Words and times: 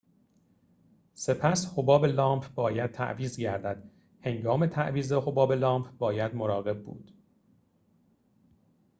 سپس 1.13 1.73
حباب 1.77 2.05
لامپ 2.05 2.53
باید 2.55 2.91
تعویض 2.91 3.37
گردد 3.37 3.89
هنگام 4.21 4.65
تعویض 4.67 5.13
حباب 5.13 5.53
لامپ 5.53 5.97
باید 5.97 6.35
مراقب 6.35 6.83
بود 6.83 7.13